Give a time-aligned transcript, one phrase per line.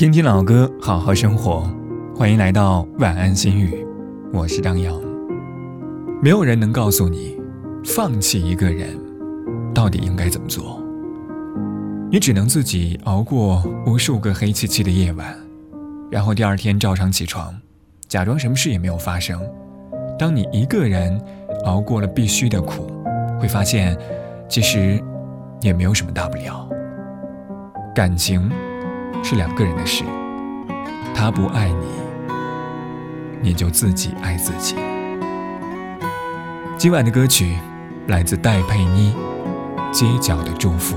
[0.00, 1.70] 听听老歌，好好生活。
[2.16, 3.86] 欢迎来到晚安心语，
[4.32, 4.98] 我是张扬。
[6.22, 7.38] 没有人能告诉你，
[7.84, 8.98] 放弃一个人
[9.74, 10.82] 到底应该怎么做。
[12.10, 15.36] 你只能自己熬过无数个黑漆漆的夜晚，
[16.10, 17.54] 然后第二天照常起床，
[18.08, 19.38] 假装什么事也没有发生。
[20.18, 21.22] 当你一个人
[21.66, 22.90] 熬过了必须的苦，
[23.38, 23.94] 会发现，
[24.48, 24.98] 其实
[25.60, 26.66] 也没有什么大不了。
[27.94, 28.50] 感情。
[29.22, 30.04] 是两个人的事，
[31.14, 31.86] 他不爱你，
[33.42, 34.76] 你就自己爱自己。
[36.76, 37.56] 今晚的歌曲
[38.08, 39.14] 来自戴佩妮，
[39.90, 40.96] 《街角的祝福》，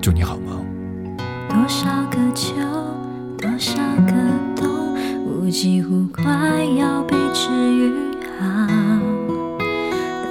[0.00, 0.64] 祝你好梦。
[1.48, 2.54] 多少个秋，
[3.38, 4.12] 多少个
[4.54, 4.68] 冬，
[5.24, 6.24] 我几乎快
[6.78, 7.92] 要被治愈
[8.38, 8.68] 好，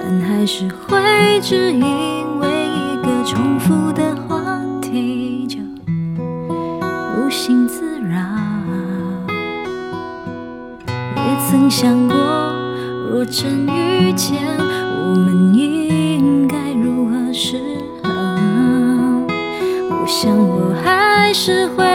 [0.01, 3.91] 但还是会只因为一个重复
[13.23, 17.57] 若真遇见，我们应该如何是
[18.03, 18.09] 好？
[19.89, 21.85] 我想我还是会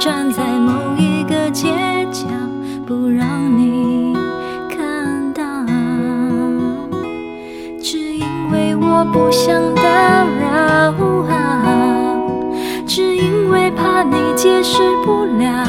[0.00, 1.74] 站在某一个街
[2.10, 2.24] 角，
[2.86, 3.26] 不让
[3.58, 4.16] 你
[4.74, 5.44] 看到，
[7.82, 10.94] 只因为我不想打扰。
[12.86, 15.66] 只因为怕你解释不了，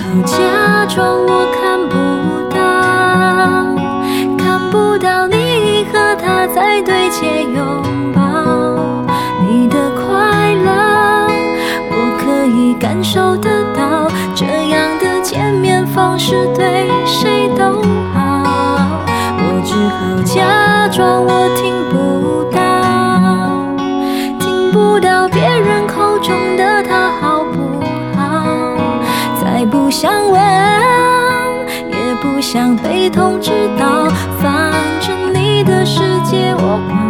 [0.00, 1.94] 好假装我看不
[2.48, 2.58] 到，
[4.36, 8.20] 看不到你和他在对街拥抱。
[9.46, 10.68] 你的快乐，
[11.90, 12.74] 我可以。
[12.80, 17.82] 感受得到，这样的见面方式对谁都
[18.14, 18.88] 好。
[19.36, 21.39] 我只好假装我
[32.52, 34.08] 想被通知到，
[34.42, 37.09] 反正你的世界我管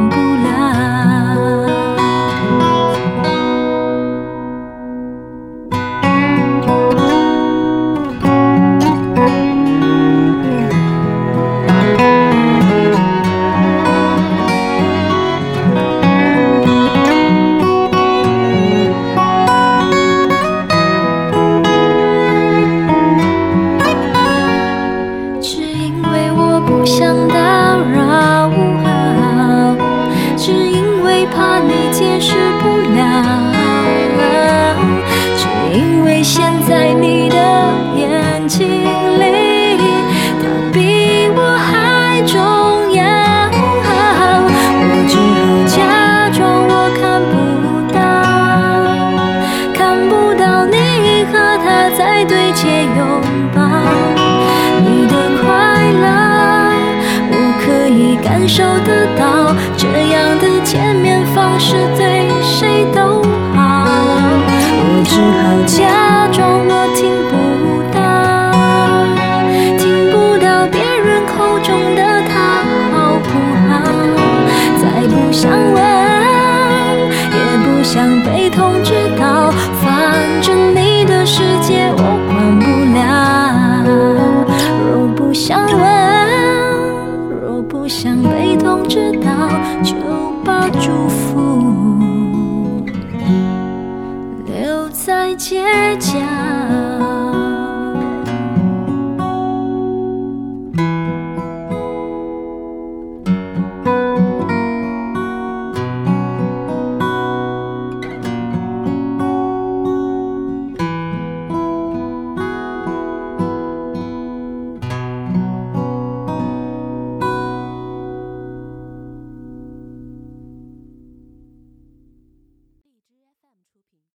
[52.51, 53.23] 一切拥
[53.55, 53.63] 抱
[54.81, 55.47] 你的快
[55.93, 56.05] 乐，
[57.31, 59.55] 我可以感受得到。
[59.77, 63.23] 这样的见面方式对谁都
[63.55, 63.87] 好，
[64.83, 65.90] 我只好将。
[90.81, 92.83] 祝福
[94.47, 95.63] 留在街
[95.99, 96.40] 角。